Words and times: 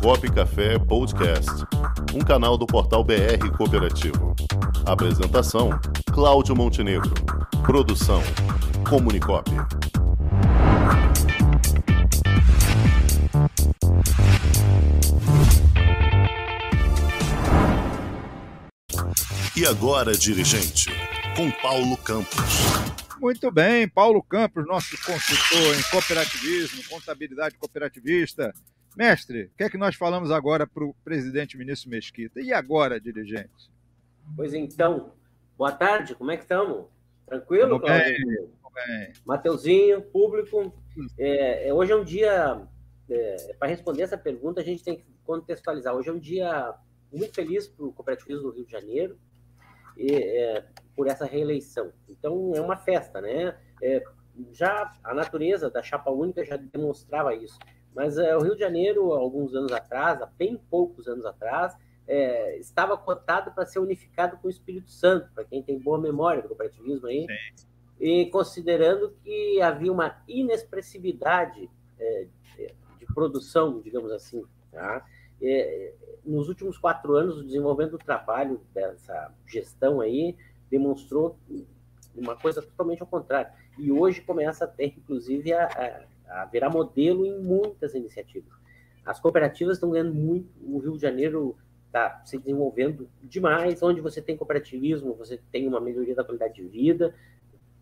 Comunicop 0.00 0.32
Café 0.32 0.78
Podcast, 0.78 1.50
um 2.14 2.20
canal 2.20 2.56
do 2.56 2.66
portal 2.66 3.04
BR 3.04 3.50
Cooperativo. 3.56 4.34
Apresentação: 4.86 5.70
Cláudio 6.12 6.56
Montenegro. 6.56 7.12
Produção: 7.64 8.22
Comunicop. 8.88 9.50
E 19.56 19.66
agora, 19.66 20.12
dirigente, 20.12 20.90
com 21.36 21.50
Paulo 21.50 21.96
Campos. 21.98 22.38
Muito 23.20 23.50
bem, 23.52 23.88
Paulo 23.88 24.22
Campos, 24.22 24.66
nosso 24.66 24.96
consultor 25.04 25.78
em 25.78 25.82
cooperativismo, 25.90 26.82
contabilidade 26.88 27.56
cooperativista. 27.56 28.52
Mestre, 28.96 29.44
o 29.44 29.56
que 29.56 29.64
é 29.64 29.70
que 29.70 29.78
nós 29.78 29.94
falamos 29.94 30.30
agora 30.30 30.66
para 30.66 30.84
o 30.84 30.94
presidente 31.04 31.56
ministro 31.56 31.90
Mesquita? 31.90 32.40
E 32.40 32.52
agora, 32.52 33.00
dirigente? 33.00 33.70
Pois 34.36 34.52
então, 34.52 35.12
boa 35.56 35.72
tarde, 35.72 36.14
como 36.14 36.30
é 36.30 36.36
que 36.36 36.42
estamos? 36.42 36.86
Tranquilo, 37.26 37.80
Tudo 37.80 37.86
bem, 37.86 38.16
tudo 38.16 38.72
bem. 38.74 39.12
Mateuzinho, 39.24 40.02
público. 40.02 40.72
É, 41.18 41.68
é, 41.68 41.74
hoje 41.74 41.92
é 41.92 41.96
um 41.96 42.04
dia, 42.04 42.66
é, 43.08 43.54
para 43.58 43.68
responder 43.68 44.02
essa 44.02 44.18
pergunta, 44.18 44.60
a 44.60 44.64
gente 44.64 44.84
tem 44.84 44.98
que 44.98 45.06
contextualizar. 45.24 45.94
Hoje 45.94 46.10
é 46.10 46.12
um 46.12 46.18
dia 46.18 46.74
muito 47.10 47.34
feliz 47.34 47.66
para 47.66 47.84
o 47.84 47.92
cooperativismo 47.92 48.42
do 48.42 48.50
Rio 48.50 48.66
de 48.66 48.72
Janeiro 48.72 49.18
é, 49.98 50.64
por 50.94 51.06
essa 51.06 51.24
reeleição. 51.24 51.92
Então, 52.08 52.52
é 52.54 52.60
uma 52.60 52.76
festa, 52.76 53.20
né? 53.20 53.56
É, 53.82 54.02
já 54.52 54.92
a 55.02 55.14
natureza 55.14 55.70
da 55.70 55.82
chapa 55.82 56.10
única 56.10 56.44
já 56.44 56.56
demonstrava 56.56 57.34
isso. 57.34 57.58
Mas 57.94 58.18
é, 58.18 58.36
o 58.36 58.40
Rio 58.40 58.54
de 58.54 58.60
Janeiro, 58.60 59.12
alguns 59.12 59.54
anos 59.54 59.72
atrás, 59.72 60.20
há 60.22 60.26
bem 60.26 60.60
poucos 60.70 61.06
anos 61.06 61.24
atrás, 61.24 61.76
é, 62.06 62.58
estava 62.58 62.96
cotado 62.96 63.52
para 63.52 63.66
ser 63.66 63.78
unificado 63.78 64.36
com 64.38 64.48
o 64.48 64.50
Espírito 64.50 64.90
Santo, 64.90 65.30
para 65.34 65.44
quem 65.44 65.62
tem 65.62 65.78
boa 65.78 66.00
memória 66.00 66.42
do 66.42 66.48
cooperativismo 66.48 67.06
aí, 67.06 67.26
Sim. 67.26 67.66
e 68.00 68.26
considerando 68.26 69.14
que 69.22 69.60
havia 69.60 69.92
uma 69.92 70.22
inexpressividade 70.26 71.70
é, 71.98 72.26
de 72.98 73.06
produção, 73.14 73.80
digamos 73.80 74.10
assim, 74.10 74.44
tá? 74.70 75.06
É, 75.40 75.92
nos 76.24 76.48
últimos 76.48 76.78
quatro 76.78 77.16
anos, 77.16 77.38
o 77.38 77.44
desenvolvimento 77.44 77.92
do 77.92 77.98
trabalho 77.98 78.60
dessa 78.72 79.32
gestão 79.46 80.00
aí 80.00 80.36
demonstrou 80.70 81.36
uma 82.14 82.36
coisa 82.36 82.62
totalmente 82.62 83.00
ao 83.00 83.06
contrário. 83.06 83.52
E 83.78 83.90
hoje 83.90 84.20
começa 84.20 84.64
a 84.64 84.68
ter, 84.68 84.94
inclusive, 84.96 85.52
a, 85.52 85.66
a, 85.66 86.04
a 86.32 86.44
virar 86.44 86.70
modelo 86.70 87.26
em 87.26 87.38
muitas 87.38 87.94
iniciativas. 87.94 88.52
As 89.04 89.20
cooperativas 89.20 89.76
estão 89.76 89.90
ganhando 89.90 90.14
muito, 90.14 90.48
o 90.62 90.78
Rio 90.78 90.96
de 90.96 91.02
Janeiro 91.02 91.56
está 91.86 92.22
se 92.24 92.38
desenvolvendo 92.38 93.08
demais. 93.22 93.82
Onde 93.82 94.00
você 94.00 94.22
tem 94.22 94.36
cooperativismo, 94.36 95.14
você 95.14 95.40
tem 95.50 95.66
uma 95.66 95.80
melhoria 95.80 96.14
da 96.14 96.24
qualidade 96.24 96.54
de 96.54 96.68
vida 96.68 97.14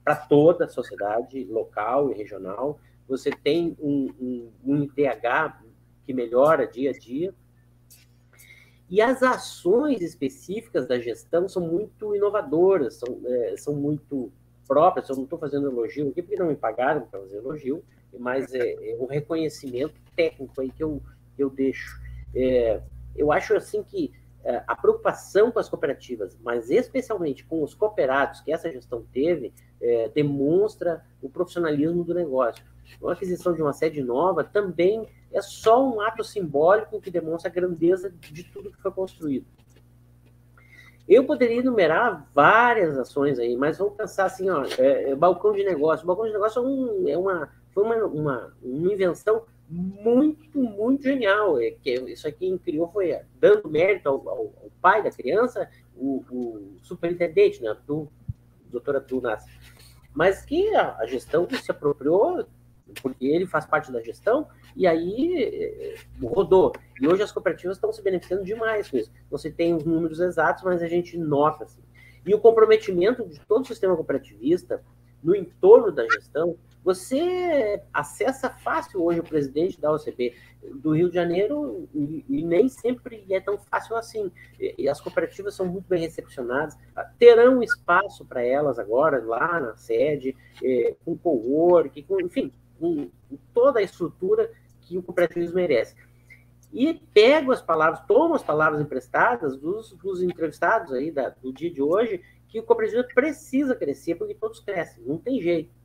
para 0.02 0.16
toda 0.16 0.64
a 0.64 0.68
sociedade 0.68 1.44
local 1.44 2.10
e 2.10 2.14
regional. 2.14 2.80
Você 3.06 3.30
tem 3.30 3.76
um, 3.80 4.08
um, 4.20 4.50
um 4.64 4.82
ITH 4.82 5.62
que 6.04 6.14
melhora 6.14 6.66
dia 6.66 6.90
a 6.90 6.92
dia, 6.92 7.34
e 8.90 9.00
as 9.00 9.22
ações 9.22 10.02
específicas 10.02 10.88
da 10.88 10.98
gestão 10.98 11.48
são 11.48 11.62
muito 11.62 12.12
inovadoras, 12.16 12.94
são, 12.94 13.20
é, 13.24 13.54
são 13.56 13.72
muito 13.72 14.32
próprias. 14.66 15.08
Eu 15.08 15.14
não 15.14 15.22
estou 15.22 15.38
fazendo 15.38 15.68
elogio 15.68 16.08
aqui 16.08 16.20
porque 16.20 16.36
não 16.36 16.48
me 16.48 16.56
pagaram 16.56 17.02
para 17.02 17.20
fazer 17.20 17.36
elogio, 17.36 17.84
mas 18.18 18.52
é, 18.54 18.72
é, 18.72 19.06
reconhecimento 19.08 19.94
técnico 20.16 20.60
aí 20.60 20.70
que 20.70 20.82
eu, 20.82 21.02
que 21.36 21.42
eu 21.42 21.50
deixo. 21.50 22.00
É, 22.34 22.80
eu 23.16 23.32
acho 23.32 23.54
assim 23.54 23.82
que 23.82 24.12
é, 24.44 24.62
a 24.66 24.74
preocupação 24.74 25.50
com 25.50 25.58
as 25.58 25.68
cooperativas, 25.68 26.38
mas 26.42 26.70
especialmente 26.70 27.44
com 27.44 27.62
os 27.62 27.74
cooperados 27.74 28.40
que 28.40 28.52
essa 28.52 28.70
gestão 28.70 29.04
teve, 29.12 29.52
é, 29.80 30.08
demonstra 30.08 31.04
o 31.20 31.28
profissionalismo 31.28 32.04
do 32.04 32.14
negócio. 32.14 32.64
A 33.04 33.12
aquisição 33.12 33.54
de 33.54 33.62
uma 33.62 33.72
sede 33.72 34.02
nova 34.02 34.42
também 34.42 35.06
é 35.32 35.40
só 35.40 35.86
um 35.86 36.00
ato 36.00 36.24
simbólico 36.24 37.00
que 37.00 37.10
demonstra 37.10 37.50
a 37.50 37.54
grandeza 37.54 38.10
de 38.10 38.44
tudo 38.44 38.70
que 38.70 38.80
foi 38.80 38.90
construído. 38.90 39.46
Eu 41.08 41.24
poderia 41.24 41.58
enumerar 41.58 42.28
várias 42.32 42.96
ações 42.96 43.38
aí, 43.38 43.56
mas 43.56 43.78
vamos 43.78 43.94
pensar 43.94 44.26
assim, 44.26 44.48
ó, 44.48 44.64
é, 44.78 45.10
é, 45.10 45.14
balcão 45.16 45.52
de 45.52 45.64
negócio. 45.64 46.04
O 46.04 46.06
balcão 46.06 46.26
de 46.26 46.32
negócio 46.32 46.62
é, 46.62 46.66
um, 46.66 47.08
é 47.08 47.18
uma, 47.18 47.48
foi 47.72 47.84
uma, 47.84 47.96
uma, 48.06 48.56
uma, 48.62 48.92
invenção 48.92 49.44
muito, 49.68 50.58
muito 50.58 51.02
genial. 51.02 51.60
É, 51.60 51.70
que 51.70 51.94
isso 51.94 52.26
aqui 52.26 52.58
criou 52.58 52.90
foi 52.90 53.18
dando 53.38 53.68
mérito 53.68 54.08
ao, 54.08 54.28
ao, 54.28 54.38
ao 54.38 54.70
pai 54.80 55.02
da 55.02 55.10
criança, 55.10 55.68
o, 55.96 56.24
o 56.30 56.76
superintendente, 56.82 57.62
né, 57.62 57.76
do 57.86 58.08
doutora 58.70 59.00
Tu 59.00 59.20
Mas 60.14 60.44
que 60.44 60.74
a, 60.74 60.96
a 60.98 61.06
gestão 61.06 61.48
se 61.50 61.70
apropriou 61.70 62.46
porque 63.02 63.26
ele 63.26 63.46
faz 63.46 63.66
parte 63.66 63.92
da 63.92 64.02
gestão, 64.02 64.48
e 64.76 64.86
aí 64.86 65.42
eh, 65.42 65.94
rodou. 66.22 66.72
E 67.00 67.06
hoje 67.06 67.22
as 67.22 67.32
cooperativas 67.32 67.76
estão 67.76 67.92
se 67.92 68.02
beneficiando 68.02 68.44
demais 68.44 68.90
com 68.90 68.96
isso. 68.96 69.10
Você 69.30 69.50
tem 69.50 69.74
os 69.74 69.84
números 69.84 70.20
exatos, 70.20 70.64
mas 70.64 70.82
a 70.82 70.88
gente 70.88 71.16
nota. 71.16 71.64
Assim. 71.64 71.82
E 72.26 72.34
o 72.34 72.40
comprometimento 72.40 73.26
de 73.28 73.40
todo 73.40 73.62
o 73.62 73.66
sistema 73.66 73.94
cooperativista 73.94 74.82
no 75.22 75.34
entorno 75.34 75.92
da 75.92 76.04
gestão, 76.04 76.56
você 76.82 77.82
acessa 77.92 78.48
fácil 78.48 79.04
hoje 79.04 79.20
o 79.20 79.24
presidente 79.24 79.80
da 79.80 79.92
OCB 79.92 80.34
do 80.76 80.92
Rio 80.92 81.08
de 81.08 81.14
Janeiro 81.14 81.88
e, 81.94 82.24
e 82.28 82.42
nem 82.42 82.68
sempre 82.68 83.24
é 83.30 83.40
tão 83.40 83.58
fácil 83.58 83.96
assim. 83.96 84.32
E, 84.58 84.74
e, 84.78 84.88
as 84.88 85.00
cooperativas 85.00 85.54
são 85.54 85.66
muito 85.66 85.86
bem 85.88 86.00
recepcionadas, 86.00 86.76
terão 87.18 87.62
espaço 87.62 88.24
para 88.24 88.42
elas 88.42 88.78
agora 88.78 89.22
lá 89.22 89.60
na 89.60 89.76
sede, 89.76 90.34
eh, 90.62 90.96
com 91.04 91.16
co-work, 91.16 92.02
com, 92.04 92.20
enfim, 92.20 92.52
com 92.78 93.10
toda 93.52 93.80
a 93.80 93.82
estrutura 93.82 94.50
que 94.80 94.96
o 94.96 95.02
cooperativismo 95.02 95.56
merece. 95.56 95.94
E 96.72 96.94
pego 96.94 97.52
as 97.52 97.60
palavras, 97.60 98.00
tomo 98.06 98.34
as 98.34 98.42
palavras 98.42 98.80
emprestadas 98.80 99.56
dos, 99.56 99.92
dos 99.92 100.22
entrevistados 100.22 100.92
aí 100.92 101.10
da, 101.10 101.28
do 101.28 101.52
dia 101.52 101.70
de 101.70 101.82
hoje, 101.82 102.22
que 102.48 102.58
o 102.58 102.62
cooperativismo 102.62 103.12
precisa 103.14 103.74
crescer, 103.74 104.14
porque 104.14 104.34
todos 104.34 104.60
crescem, 104.60 105.02
não 105.04 105.18
tem 105.18 105.40
jeito. 105.40 105.79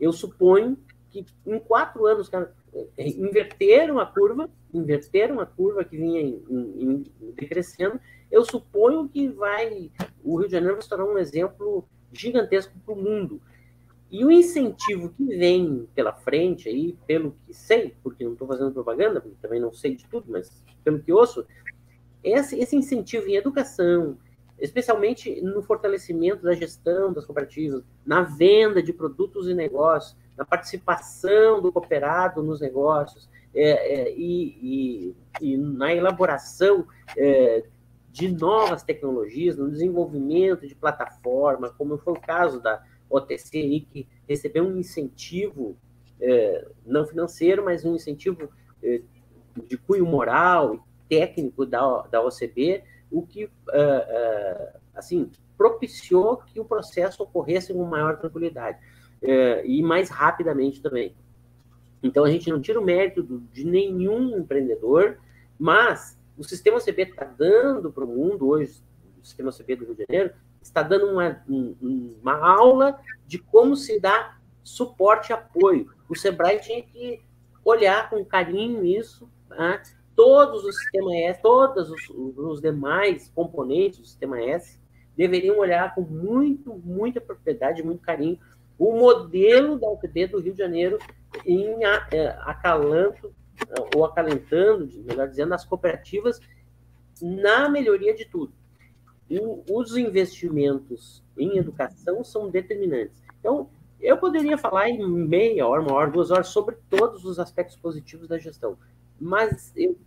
Eu 0.00 0.12
suponho 0.12 0.76
que 1.10 1.26
em 1.46 1.58
quatro 1.58 2.06
anos 2.06 2.28
cara, 2.28 2.54
inverteram 2.96 3.98
a 3.98 4.06
curva, 4.06 4.48
inverteram 4.72 5.40
a 5.40 5.46
curva 5.46 5.84
que 5.84 5.96
vinha 5.96 6.20
em, 6.20 6.42
em, 6.48 7.04
em 7.20 7.30
decrescendo, 7.32 8.00
eu 8.30 8.44
suponho 8.44 9.08
que 9.08 9.28
vai 9.28 9.90
o 10.22 10.36
Rio 10.36 10.46
de 10.46 10.52
Janeiro 10.52 10.74
vai 10.76 10.82
se 10.82 10.88
tornar 10.88 11.04
um 11.04 11.18
exemplo 11.18 11.84
gigantesco 12.12 12.72
para 12.84 12.94
o 12.94 12.96
mundo. 12.96 13.40
E 14.10 14.24
o 14.24 14.30
incentivo 14.30 15.10
que 15.10 15.24
vem 15.24 15.88
pela 15.94 16.12
frente 16.12 16.68
aí, 16.68 16.96
pelo 17.06 17.36
que 17.46 17.54
sei, 17.54 17.94
porque 18.02 18.24
não 18.24 18.32
estou 18.32 18.48
fazendo 18.48 18.72
propaganda, 18.72 19.20
porque 19.20 19.36
também 19.40 19.60
não 19.60 19.72
sei 19.72 19.94
de 19.94 20.04
tudo, 20.06 20.26
mas 20.28 20.64
pelo 20.82 21.00
que 21.00 21.12
ouço, 21.12 21.46
esse, 22.22 22.58
esse 22.58 22.74
incentivo 22.74 23.28
em 23.28 23.36
educação, 23.36 24.18
especialmente 24.60 25.40
no 25.40 25.62
fortalecimento 25.62 26.42
da 26.42 26.54
gestão 26.54 27.12
das 27.12 27.24
cooperativas, 27.24 27.82
na 28.04 28.22
venda 28.22 28.82
de 28.82 28.92
produtos 28.92 29.48
e 29.48 29.54
negócios, 29.54 30.16
na 30.36 30.44
participação 30.44 31.60
do 31.60 31.72
cooperado 31.72 32.42
nos 32.42 32.60
negócios 32.60 33.28
é, 33.54 34.02
é, 34.02 34.14
e, 34.14 35.14
e, 35.42 35.52
e, 35.52 35.56
na 35.56 35.92
elaboração 35.92 36.86
é, 37.16 37.64
de 38.10 38.30
novas 38.32 38.82
tecnologias, 38.82 39.56
no 39.56 39.70
desenvolvimento 39.70 40.66
de 40.66 40.74
plataforma, 40.74 41.70
como 41.70 41.98
foi 41.98 42.12
o 42.14 42.20
caso 42.20 42.60
da, 42.60 42.82
OTC 43.10 43.86
que 43.92 44.08
recebeu 44.28 44.64
um 44.64 44.78
incentivo 44.78 45.76
é, 46.20 46.66
não 46.86 47.04
financeiro, 47.04 47.64
mas 47.64 47.84
um 47.84 47.96
incentivo 47.96 48.48
é, 48.82 49.02
de 49.66 49.76
cunho 49.76 50.06
moral 50.06 50.76
e 50.76 50.80
técnico 51.08 51.66
da, 51.66 52.02
da 52.02 52.22
OCB, 52.22 52.84
o 53.10 53.26
que 53.26 53.44
uh, 53.44 53.48
uh, 53.48 54.80
assim 54.94 55.30
propiciou 55.56 56.38
que 56.38 56.60
o 56.60 56.64
processo 56.64 57.22
ocorresse 57.22 57.72
com 57.72 57.84
maior 57.84 58.16
tranquilidade 58.18 58.78
uh, 59.22 59.64
e 59.64 59.82
mais 59.82 60.08
rapidamente 60.08 60.80
também. 60.80 61.14
Então 62.02 62.24
a 62.24 62.30
gente 62.30 62.48
não 62.48 62.60
tira 62.60 62.80
o 62.80 62.84
mérito 62.84 63.22
de 63.52 63.64
nenhum 63.64 64.38
empreendedor, 64.38 65.18
mas 65.58 66.18
o 66.38 66.44
sistema 66.44 66.78
OCB 66.78 67.02
está 67.02 67.24
dando 67.24 67.92
para 67.92 68.04
o 68.04 68.08
mundo 68.08 68.48
hoje, 68.48 68.82
o 69.22 69.26
sistema 69.26 69.50
OCB 69.50 69.76
do 69.76 69.84
Rio 69.84 69.94
de 69.94 70.06
Janeiro, 70.08 70.32
está 70.62 70.82
dando 70.82 71.06
uma, 71.06 71.42
uma 71.46 72.34
aula 72.34 72.98
de 73.26 73.38
como 73.38 73.76
se 73.76 74.00
dá 74.00 74.38
suporte 74.62 75.30
e 75.30 75.32
apoio. 75.32 75.90
O 76.08 76.16
Sebrae 76.16 76.60
tinha 76.60 76.82
que 76.82 77.22
olhar 77.64 78.08
com 78.08 78.24
carinho 78.24 78.84
isso, 78.84 79.28
né? 79.48 79.82
Todos 80.30 80.64
os 80.64 80.76
sistemas 80.76 81.12
S, 81.12 81.42
todos 81.42 81.90
os, 81.90 82.08
os, 82.08 82.60
demais 82.60 83.32
componentes 83.34 83.98
do 83.98 84.06
sistema 84.06 84.40
S 84.40 84.78
deveriam 85.16 85.58
olhar 85.58 85.92
com 85.92 86.02
muito, 86.02 86.72
muita 86.84 87.20
propriedade, 87.20 87.82
muito 87.82 88.00
carinho, 88.00 88.38
o 88.78 88.92
modelo 88.92 89.76
da 89.76 89.90
UTB 89.90 90.28
do 90.28 90.38
Rio 90.38 90.52
de 90.52 90.58
Janeiro 90.60 90.98
em 91.44 91.84
é, 91.84 92.28
acalanto 92.42 93.34
ou 93.92 94.04
acalentando, 94.04 94.88
melhor 95.02 95.28
dizendo, 95.28 95.52
as 95.52 95.64
cooperativas 95.64 96.38
na 97.20 97.68
melhoria 97.68 98.14
de 98.14 98.24
tudo. 98.24 98.52
O, 99.28 99.64
os 99.68 99.96
investimentos 99.96 101.24
em 101.36 101.58
educação 101.58 102.22
são 102.22 102.48
determinantes. 102.48 103.20
Então, 103.40 103.68
eu 104.00 104.16
poderia 104.16 104.56
falar 104.56 104.88
em 104.88 105.04
meia 105.04 105.66
hora, 105.66 105.82
uma 105.82 105.92
hora, 105.92 106.10
duas 106.10 106.30
horas 106.30 106.46
sobre 106.48 106.76
todos 106.88 107.24
os 107.24 107.40
aspectos 107.40 107.76
positivos 107.76 108.28
da 108.28 108.38
gestão, 108.38 108.78
mas 109.20 109.72
eu, 109.76 109.98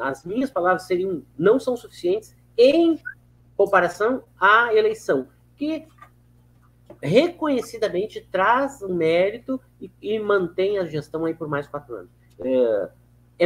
as 0.00 0.24
minhas 0.24 0.50
palavras 0.50 0.82
seriam 0.82 1.22
não 1.38 1.58
são 1.58 1.76
suficientes 1.76 2.36
em 2.56 2.98
comparação 3.56 4.24
à 4.40 4.72
eleição, 4.74 5.28
que 5.56 5.86
reconhecidamente 7.02 8.26
traz 8.30 8.82
um 8.82 8.94
mérito 8.94 9.60
e, 9.80 9.90
e 10.00 10.18
mantém 10.18 10.78
a 10.78 10.84
gestão 10.84 11.24
aí 11.24 11.34
por 11.34 11.48
mais 11.48 11.66
quatro 11.68 11.94
anos. 11.94 12.10
É, 12.40 12.88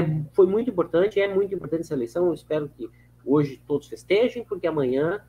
é, 0.01 0.23
foi 0.33 0.47
muito 0.47 0.71
importante, 0.71 1.21
é 1.21 1.33
muito 1.33 1.55
importante 1.55 1.83
essa 1.83 1.95
eleição. 1.95 2.27
Eu 2.27 2.35
espero 2.35 2.69
que 2.69 2.91
hoje 3.25 3.61
todos 3.67 3.89
festejem, 3.89 4.45
porque 4.45 4.67
amanhã 4.67 5.23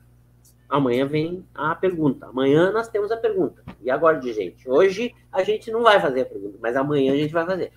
amanhã 0.68 1.06
vem 1.06 1.46
a 1.54 1.74
pergunta. 1.74 2.26
Amanhã 2.26 2.72
nós 2.72 2.88
temos 2.88 3.10
a 3.12 3.16
pergunta. 3.16 3.62
E 3.82 3.90
agora, 3.90 4.18
de 4.18 4.32
gente? 4.32 4.68
Hoje 4.68 5.14
a 5.30 5.42
gente 5.44 5.70
não 5.70 5.82
vai 5.82 6.00
fazer 6.00 6.22
a 6.22 6.26
pergunta, 6.26 6.58
mas 6.60 6.76
amanhã 6.76 7.12
a 7.12 7.16
gente 7.16 7.32
vai 7.32 7.44
fazer. 7.44 7.72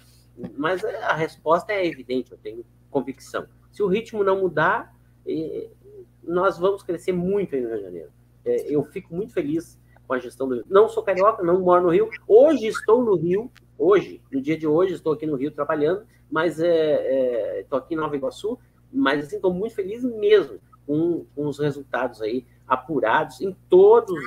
Mas 0.56 0.84
a 0.84 1.14
resposta 1.14 1.74
é 1.74 1.86
evidente, 1.86 2.32
eu 2.32 2.38
tenho 2.38 2.66
convicção. 2.98 3.46
Se 3.72 3.84
o 3.84 3.88
ritmo 3.88 4.24
não 4.24 4.42
mudar, 4.42 4.96
nós 6.24 6.58
vamos 6.58 6.82
crescer 6.82 7.12
muito 7.12 7.56
no 7.56 7.68
Rio 7.68 7.78
de 7.78 7.84
Janeiro. 7.84 8.10
É, 8.44 8.74
eu 8.74 8.84
fico 8.86 9.14
muito 9.14 9.34
feliz 9.34 9.80
com 10.08 10.14
a 10.14 10.20
gestão 10.20 10.48
do 10.48 10.56
Rio. 10.56 10.66
Não 10.68 10.90
sou 10.90 11.04
carioca, 11.04 11.44
não 11.44 11.62
moro 11.62 11.84
no 11.84 11.90
Rio. 11.90 12.10
Hoje 12.28 12.66
estou 12.66 13.04
no 13.04 13.16
Rio, 13.16 13.52
hoje, 13.78 14.22
no 14.32 14.42
dia 14.42 14.58
de 14.58 14.66
hoje, 14.66 14.94
estou 14.94 15.14
aqui 15.14 15.28
no 15.28 15.36
Rio 15.36 15.52
trabalhando, 15.52 16.06
mas 16.32 16.60
é, 16.60 17.60
estou 17.62 17.78
é, 17.78 17.82
aqui 17.82 17.94
em 17.94 17.98
Nova 17.98 18.16
Iguaçu, 18.16 18.58
mas 18.92 19.26
assim, 19.26 19.36
estou 19.36 19.54
muito 19.54 19.76
feliz 19.76 20.04
mesmo 20.04 20.60
com, 20.88 21.26
com 21.36 21.48
os 21.48 21.60
resultados 21.60 22.22
aí 22.22 22.46
apurados 22.68 23.42
em 23.42 23.56
todas 23.70 24.18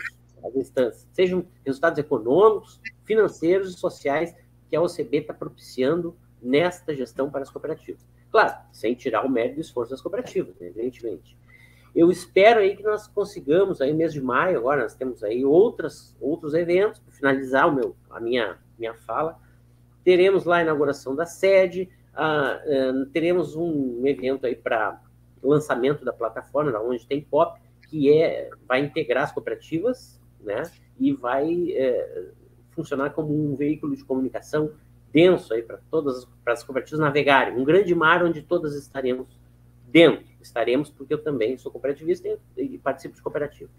as 0.44 0.54
instâncias, 0.54 1.08
sejam 1.12 1.44
resultados 1.64 1.98
econômicos, 1.98 2.80
financeiros 3.04 3.74
e 3.74 3.78
sociais 3.78 4.34
que 4.68 4.76
a 4.76 4.80
OCB 4.80 5.18
está 5.18 5.34
propiciando 5.34 6.16
nesta 6.40 6.94
gestão 6.94 7.30
para 7.30 7.42
as 7.42 7.50
cooperativas. 7.50 8.06
Claro, 8.30 8.56
sem 8.72 8.94
tirar 8.94 9.24
o 9.24 9.28
mérito 9.28 9.58
e 9.58 9.60
esforço 9.60 9.90
das 9.90 10.00
cooperativas, 10.00 10.54
né, 10.58 10.68
evidentemente. 10.68 11.36
Eu 11.94 12.10
espero 12.10 12.60
aí 12.60 12.76
que 12.76 12.82
nós 12.84 13.08
consigamos, 13.08 13.80
aí 13.80 13.92
mês 13.92 14.12
de 14.12 14.20
maio, 14.20 14.58
agora 14.58 14.82
nós 14.82 14.94
temos 14.94 15.24
aí 15.24 15.44
outras, 15.44 16.16
outros 16.20 16.54
eventos, 16.54 17.00
para 17.00 17.12
finalizar 17.12 17.68
o 17.68 17.74
meu, 17.74 17.96
a 18.08 18.20
minha, 18.20 18.58
minha 18.78 18.94
fala, 18.94 19.36
teremos 20.04 20.44
lá 20.44 20.58
a 20.58 20.62
inauguração 20.62 21.16
da 21.16 21.26
sede, 21.26 21.88
ah, 22.14 22.60
ah, 22.64 23.06
teremos 23.12 23.56
um 23.56 24.06
evento 24.06 24.46
aí 24.46 24.54
para 24.54 25.02
lançamento 25.42 26.04
da 26.04 26.12
plataforma, 26.12 26.78
onde 26.80 27.06
tem 27.06 27.20
POP, 27.20 27.60
que 27.88 28.12
é, 28.12 28.50
vai 28.68 28.80
integrar 28.80 29.24
as 29.24 29.32
cooperativas, 29.32 30.20
né, 30.40 30.62
e 30.98 31.12
vai 31.12 31.72
é, 31.72 32.30
funcionar 32.70 33.10
como 33.10 33.34
um 33.34 33.56
veículo 33.56 33.96
de 33.96 34.04
comunicação 34.04 34.70
denso 35.12 35.52
aí 35.52 35.62
para 35.62 35.78
todas 35.90 36.26
para 36.44 36.52
as 36.52 36.62
cooperativas 36.62 37.00
navegarem, 37.00 37.56
um 37.56 37.64
grande 37.64 37.94
mar 37.94 38.24
onde 38.24 38.42
todas 38.42 38.74
estaremos 38.74 39.26
dentro, 39.86 40.24
estaremos 40.40 40.90
porque 40.90 41.12
eu 41.12 41.22
também 41.22 41.58
sou 41.58 41.70
cooperativista 41.70 42.38
e, 42.56 42.78
participo 42.78 43.14
de 43.14 43.22
cooperativa. 43.22 43.70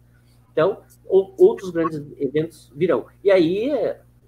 Então, 0.52 0.84
outros 1.06 1.70
grandes 1.70 2.02
eventos 2.18 2.72
virão. 2.76 3.06
E 3.24 3.32
aí, 3.32 3.70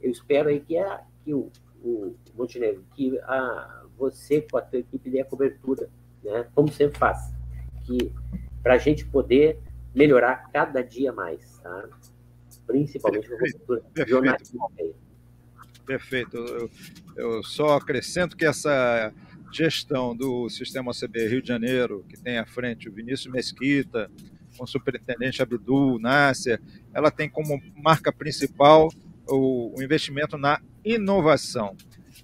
eu 0.02 0.10
espero 0.10 0.48
aí 0.48 0.62
que, 0.62 0.78
a, 0.78 1.04
que 1.24 1.34
o, 1.34 1.52
o 1.84 2.16
Montenegro, 2.34 2.84
que 2.96 3.20
a, 3.20 3.84
você 3.98 4.42
com 4.42 4.58
a 4.58 4.62
tua 4.62 4.80
equipe 4.80 5.10
dê 5.10 5.20
a 5.20 5.26
cobertura, 5.26 5.90
né, 6.24 6.48
como 6.56 6.72
sempre 6.72 6.98
faz, 6.98 7.34
que 7.86 8.14
para 8.62 8.76
a 8.76 8.78
gente 8.78 9.06
poder 9.06 9.60
melhorar 9.94 10.50
cada 10.52 10.82
dia 10.82 11.12
mais, 11.12 11.58
tá? 11.60 11.90
principalmente 12.66 13.28
com 13.28 13.36
a 13.36 13.40
cobertura 13.40 13.84
jornalística. 14.08 14.58
Perfeito. 15.86 16.38
Eu, 16.38 16.72
eu 17.16 17.44
só 17.44 17.76
acrescento 17.78 18.38
que 18.38 18.46
essa 18.46 19.14
gestão 19.52 20.16
do 20.16 20.50
sistema 20.50 20.92
OCB 20.92 21.28
Rio 21.28 21.42
de 21.42 21.48
Janeiro, 21.48 22.04
que 22.10 22.18
tem 22.18 22.38
à 22.38 22.46
frente 22.46 22.90
o 22.90 22.92
Vinícius 22.92 23.32
Mesquita, 23.32 24.10
com 24.58 24.64
o 24.64 24.68
superintendente 24.68 25.42
Abdul 25.42 26.00
Nasser, 26.00 26.60
ela 26.94 27.12
tem 27.12 27.30
como 27.30 27.62
marca 27.76 28.12
principal 28.12 28.90
o, 29.28 29.78
o 29.78 29.84
investimento 29.84 30.38
na 30.38 30.60
inovação. 30.84 31.76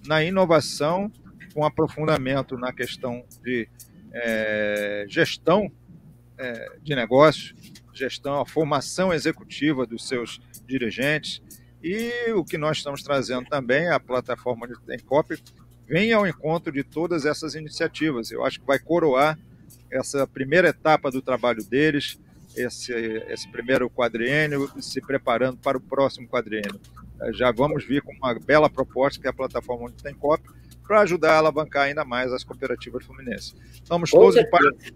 Na 0.06 0.22
inovação, 0.24 1.10
com 1.54 1.64
aprofundamento 1.64 2.56
na 2.56 2.72
questão 2.72 3.24
de 3.42 3.68
é, 4.12 5.04
gestão 5.08 5.70
é, 6.38 6.78
de 6.82 6.94
negócio, 6.94 7.54
gestão, 7.92 8.40
a 8.40 8.46
formação 8.46 9.12
executiva 9.12 9.86
dos 9.86 10.06
seus 10.06 10.40
dirigentes, 10.66 11.42
e 11.82 12.32
o 12.32 12.44
que 12.44 12.58
nós 12.58 12.78
estamos 12.78 13.02
trazendo 13.02 13.48
também, 13.48 13.88
a 13.88 13.98
plataforma 13.98 14.66
de 14.68 14.78
Tencop, 14.80 15.36
vem 15.88 16.12
ao 16.12 16.26
encontro 16.26 16.72
de 16.72 16.84
todas 16.84 17.24
essas 17.24 17.54
iniciativas. 17.54 18.30
Eu 18.30 18.44
acho 18.44 18.60
que 18.60 18.66
vai 18.66 18.78
coroar 18.78 19.38
essa 19.90 20.26
primeira 20.26 20.68
etapa 20.68 21.10
do 21.10 21.20
trabalho 21.20 21.64
deles, 21.64 22.18
esse, 22.56 22.92
esse 23.28 23.48
primeiro 23.50 23.88
quadriênio, 23.90 24.70
se 24.80 25.00
preparando 25.00 25.58
para 25.58 25.78
o 25.78 25.80
próximo 25.80 26.28
quadriênio. 26.28 26.80
Já 27.32 27.50
vamos 27.50 27.84
vir 27.84 28.02
com 28.02 28.12
uma 28.12 28.38
bela 28.38 28.70
proposta 28.70 29.20
que 29.20 29.26
é 29.26 29.30
a 29.30 29.34
plataforma 29.34 29.86
onde 29.86 30.02
tem 30.02 30.14
COP, 30.14 30.42
para 30.86 31.02
ajudar 31.02 31.34
a 31.34 31.38
alavancar 31.38 31.84
ainda 31.84 32.04
mais 32.04 32.32
as 32.32 32.42
cooperativas 32.42 33.04
fluminenses. 33.04 33.54
Estamos 33.72 34.10
todos 34.10 34.34
de 34.34 34.44
parabéns. 34.48 34.92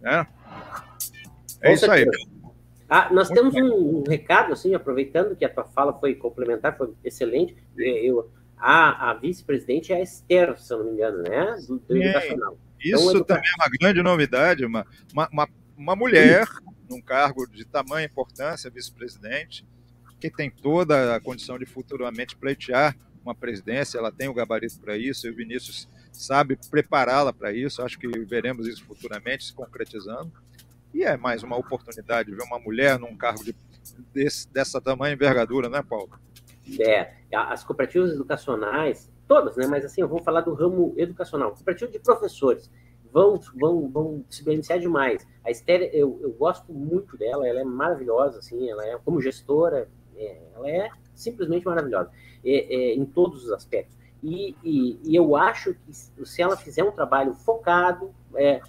Né? 0.00 0.26
É 1.60 1.68
com 1.68 1.74
isso 1.74 1.86
certeza. 1.86 2.10
aí. 2.10 2.35
Ah, 2.88 3.12
nós 3.12 3.28
Muito 3.28 3.52
temos 3.52 3.54
um, 3.54 3.98
um, 3.98 4.04
recado, 4.08 4.52
assim, 4.52 4.74
aproveitando 4.74 5.34
que 5.34 5.44
a 5.44 5.48
tua 5.48 5.64
fala 5.64 5.92
foi 5.92 6.14
complementar, 6.14 6.76
foi 6.76 6.92
excelente. 7.04 7.56
Eu, 7.76 8.30
a, 8.56 9.10
a 9.10 9.14
vice-presidente 9.14 9.92
é 9.92 9.96
a 9.96 10.02
Esther, 10.02 10.58
se 10.58 10.72
eu 10.72 10.78
não 10.78 10.86
me 10.86 10.92
engano, 10.92 11.22
né? 11.22 11.56
Do, 11.66 11.78
do 11.78 11.96
Educacional. 11.96 12.58
Então, 12.80 13.00
isso 13.00 13.10
então, 13.10 13.24
também 13.24 13.50
é 13.50 13.62
uma 13.62 13.70
grande 13.80 14.02
novidade, 14.02 14.64
uma, 14.64 14.86
uma, 15.12 15.28
uma, 15.32 15.48
uma 15.76 15.96
mulher 15.96 16.46
num 16.88 17.00
cargo 17.00 17.46
de 17.46 17.64
tamanha 17.64 18.06
importância, 18.06 18.70
vice-presidente, 18.70 19.66
que 20.20 20.30
tem 20.30 20.50
toda 20.50 21.14
a 21.14 21.20
condição 21.20 21.58
de 21.58 21.66
futuramente 21.66 22.36
pleitear 22.36 22.96
uma 23.24 23.34
presidência, 23.34 23.98
ela 23.98 24.12
tem 24.12 24.28
o 24.28 24.34
gabarito 24.34 24.78
para 24.78 24.96
isso, 24.96 25.26
e 25.26 25.30
o 25.30 25.34
Vinícius 25.34 25.88
sabe 26.12 26.56
prepará-la 26.70 27.32
para 27.32 27.52
isso, 27.52 27.82
acho 27.82 27.98
que 27.98 28.06
veremos 28.24 28.68
isso 28.68 28.84
futuramente 28.84 29.44
se 29.44 29.52
concretizando. 29.52 30.32
E 30.92 31.02
é 31.02 31.16
mais 31.16 31.42
uma 31.42 31.56
oportunidade 31.56 32.30
de 32.30 32.36
ver 32.36 32.42
uma 32.44 32.58
mulher 32.58 32.98
num 32.98 33.16
cargo 33.16 33.44
de, 33.44 33.54
desse, 34.12 34.50
dessa 34.52 34.80
tamanha 34.80 35.14
envergadura, 35.14 35.68
né, 35.68 35.82
Paulo? 35.82 36.10
É, 36.80 37.12
as 37.32 37.62
cooperativas 37.62 38.12
educacionais, 38.12 39.10
todas, 39.28 39.56
né? 39.56 39.66
Mas 39.66 39.84
assim, 39.84 40.00
eu 40.00 40.08
vou 40.08 40.22
falar 40.22 40.40
do 40.40 40.54
ramo 40.54 40.94
educacional. 40.96 41.52
Cooperativa 41.52 41.90
de 41.90 41.98
professores 41.98 42.70
vão, 43.12 43.40
vão, 43.54 43.88
vão 43.88 44.24
se 44.28 44.44
beneficiar 44.44 44.78
demais. 44.78 45.26
A 45.44 45.50
Esther, 45.50 45.90
eu, 45.92 46.18
eu 46.22 46.32
gosto 46.32 46.72
muito 46.72 47.16
dela, 47.16 47.46
ela 47.46 47.60
é 47.60 47.64
maravilhosa, 47.64 48.38
assim, 48.38 48.68
ela 48.68 48.84
é 48.84 48.98
como 49.04 49.20
gestora, 49.20 49.88
é, 50.16 50.38
ela 50.54 50.68
é 50.68 50.90
simplesmente 51.14 51.64
maravilhosa 51.64 52.10
é, 52.44 52.74
é, 52.74 52.94
em 52.94 53.04
todos 53.04 53.44
os 53.44 53.52
aspectos. 53.52 53.96
E, 54.22 54.56
e, 54.64 54.98
e, 55.04 55.14
eu 55.14 55.36
acho 55.36 55.74
que 55.74 55.92
se 55.92 56.42
ela 56.42 56.56
fizer 56.56 56.82
um 56.82 56.90
trabalho 56.90 57.32
focado, 57.34 58.14
é 58.34 58.60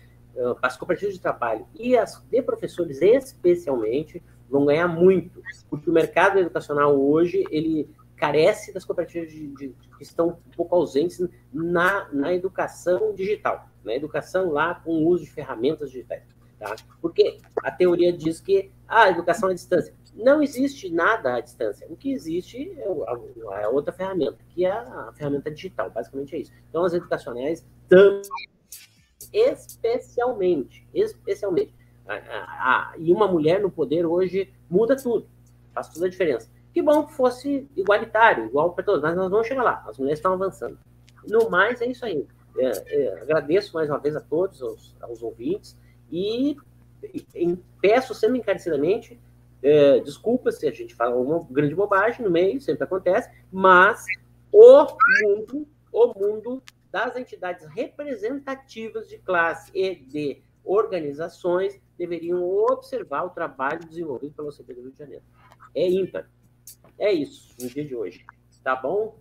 as 0.61 0.77
cooperativas 0.77 1.15
de 1.15 1.21
trabalho 1.21 1.67
e 1.75 1.97
as 1.97 2.21
de 2.29 2.41
professores 2.41 3.01
especialmente 3.01 4.21
vão 4.49 4.65
ganhar 4.65 4.87
muito, 4.87 5.41
porque 5.69 5.89
o 5.89 5.93
mercado 5.93 6.39
educacional 6.39 6.97
hoje 6.99 7.43
ele 7.49 7.89
carece 8.15 8.73
das 8.73 8.83
cooperativas 8.83 9.31
de, 9.31 9.47
de, 9.47 9.75
que 9.97 10.03
estão 10.03 10.29
um 10.29 10.51
pouco 10.55 10.75
ausentes 10.75 11.27
na, 11.53 12.09
na 12.11 12.33
educação 12.33 13.13
digital, 13.13 13.69
na 13.83 13.93
educação 13.93 14.51
lá 14.51 14.75
com 14.75 14.91
o 14.91 15.07
uso 15.07 15.25
de 15.25 15.31
ferramentas 15.31 15.91
digitais. 15.91 16.23
Tá? 16.59 16.75
Porque 16.99 17.39
a 17.63 17.71
teoria 17.71 18.11
diz 18.11 18.41
que 18.41 18.71
ah, 18.87 19.03
a 19.03 19.09
educação 19.11 19.49
à 19.49 19.53
distância. 19.53 19.93
Não 20.15 20.41
existe 20.41 20.89
nada 20.89 21.35
à 21.35 21.39
distância. 21.39 21.85
O 21.87 21.95
que 21.95 22.11
existe 22.11 22.71
é 22.79 23.63
a 23.63 23.69
outra 23.69 23.93
ferramenta, 23.93 24.39
que 24.49 24.65
é 24.65 24.71
a 24.71 25.11
ferramenta 25.13 25.51
digital. 25.51 25.91
Basicamente 25.91 26.35
é 26.35 26.39
isso. 26.39 26.51
Então, 26.67 26.83
as 26.83 26.93
educacionais 26.93 27.63
também, 27.87 28.23
especialmente, 29.33 30.87
especialmente, 30.93 31.73
e 32.97 33.11
uma 33.11 33.27
mulher 33.27 33.61
no 33.61 33.69
poder 33.69 34.05
hoje 34.05 34.53
muda 34.69 34.95
tudo, 34.95 35.27
faz 35.73 35.89
toda 35.89 36.05
a 36.05 36.09
diferença. 36.09 36.49
Que 36.73 36.81
bom 36.81 37.05
que 37.05 37.13
fosse 37.13 37.67
igualitário, 37.75 38.45
igual 38.45 38.73
para 38.73 38.83
todos, 38.83 39.01
mas 39.01 39.15
nós 39.15 39.29
vamos 39.29 39.47
chegar 39.47 39.63
lá, 39.63 39.83
as 39.87 39.97
mulheres 39.97 40.19
estão 40.19 40.33
avançando. 40.33 40.77
No 41.27 41.49
mais, 41.49 41.81
é 41.81 41.87
isso 41.87 42.05
aí. 42.05 42.25
É, 42.57 42.71
é, 42.87 43.21
agradeço 43.21 43.73
mais 43.73 43.89
uma 43.89 43.99
vez 43.99 44.15
a 44.15 44.21
todos, 44.21 44.61
aos, 44.61 44.95
aos 45.01 45.21
ouvintes, 45.21 45.77
e, 46.11 46.55
e, 47.35 47.57
peço 47.81 48.13
sempre 48.13 48.39
encarecidamente 48.39 49.19
é, 49.61 49.99
desculpa 49.99 50.51
se 50.51 50.67
a 50.67 50.71
gente 50.71 50.93
fala 50.93 51.15
uma 51.15 51.45
grande 51.49 51.73
bobagem 51.73 52.23
no 52.23 52.31
meio, 52.31 52.61
sempre 52.61 52.83
acontece, 52.83 53.29
mas 53.51 54.05
o 54.51 54.87
mundo, 55.23 55.67
o 55.91 56.07
mundo 56.19 56.63
das 56.91 57.15
entidades 57.15 57.65
representativas 57.67 59.07
de 59.07 59.17
classe 59.19 59.71
e 59.73 59.95
de 59.95 60.41
organizações 60.63 61.79
deveriam 61.97 62.43
observar 62.43 63.23
o 63.23 63.29
trabalho 63.29 63.79
desenvolvido 63.87 64.33
pela 64.33 64.49
OCB 64.49 64.73
do 64.73 64.81
Rio 64.81 64.91
de 64.91 64.99
Janeiro. 64.99 65.23
É 65.75 65.89
ímpar. 65.89 66.29
É 66.97 67.11
isso 67.11 67.53
no 67.59 67.69
dia 67.69 67.85
de 67.85 67.95
hoje. 67.95 68.25
Tá 68.63 68.75
bom? 68.75 69.19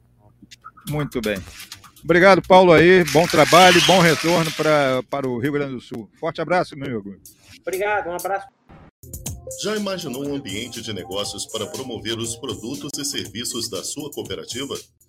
Muito 0.89 1.21
bem. 1.21 1.37
Obrigado, 2.03 2.41
Paulo, 2.43 2.73
aí. 2.73 3.05
Bom 3.13 3.27
trabalho, 3.27 3.81
bom 3.87 4.01
retorno 4.01 4.51
pra, 4.53 5.03
para 5.11 5.29
o 5.29 5.39
Rio 5.39 5.53
Grande 5.53 5.75
do 5.75 5.81
Sul. 5.81 6.09
Forte 6.19 6.41
abraço, 6.41 6.77
meu 6.77 7.01
amigo. 7.01 7.21
Obrigado, 7.61 8.09
um 8.09 8.15
abraço. 8.15 8.47
Já 9.63 9.77
imaginou 9.77 10.27
um 10.27 10.35
ambiente 10.35 10.83
de 10.83 10.93
negócios 10.93 11.47
para 11.47 11.67
promover 11.67 12.19
os 12.19 12.37
produtos 12.37 12.91
e 12.99 13.05
serviços 13.05 13.69
da 13.69 13.83
sua 13.83 14.11
cooperativa? 14.11 14.75